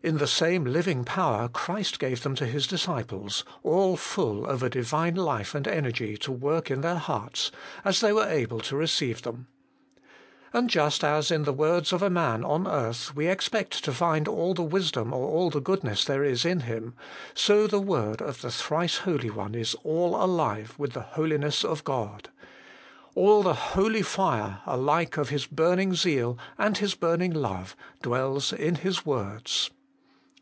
In 0.00 0.18
the 0.18 0.28
same 0.28 0.62
living 0.62 1.04
power 1.04 1.48
Christ 1.48 1.98
gave 1.98 2.22
them 2.22 2.36
to 2.36 2.46
His 2.46 2.68
disciples, 2.68 3.44
all 3.64 3.96
full 3.96 4.46
of 4.46 4.62
a 4.62 4.70
Divine 4.70 5.16
life 5.16 5.56
and 5.56 5.66
energy 5.66 6.16
to 6.18 6.30
work 6.30 6.70
in 6.70 6.82
their 6.82 6.98
hearts, 7.00 7.50
as 7.84 7.98
they 8.00 8.12
were 8.12 8.26
able 8.28 8.60
to 8.60 8.76
receive 8.76 9.22
them. 9.22 9.48
And 10.52 10.70
just 10.70 11.02
as 11.02 11.32
in 11.32 11.42
the 11.42 11.52
words 11.52 11.92
of 11.92 12.00
a 12.00 12.08
man 12.08 12.44
on 12.44 12.68
earth 12.68 13.16
we 13.16 13.26
expect 13.26 13.82
to 13.84 13.92
find 13.92 14.28
all 14.28 14.54
the 14.54 14.62
wisdom 14.62 15.12
or 15.12 15.28
all 15.30 15.50
the 15.50 15.60
goodness 15.60 16.04
there 16.04 16.22
is 16.24 16.44
in 16.44 16.60
him, 16.60 16.94
so 17.34 17.66
the 17.66 17.80
word 17.80 18.22
of 18.22 18.40
the 18.40 18.52
Thrice 18.52 18.98
Holy 18.98 19.30
One 19.30 19.56
is 19.56 19.74
all 19.82 20.14
alive 20.14 20.74
with 20.78 20.92
the 20.92 21.00
Holiness 21.02 21.64
of 21.64 21.82
God. 21.82 22.30
All 23.16 23.42
the 23.42 23.52
holy 23.74 24.02
fire, 24.02 24.60
alike 24.64 25.16
of 25.16 25.30
His 25.30 25.46
burning 25.46 25.92
zeal 25.94 26.38
and 26.56 26.78
His 26.78 26.94
burning 26.94 27.34
love, 27.34 27.74
dwells 28.00 28.52
in 28.52 28.76
His 28.76 29.04
words. 29.04 29.70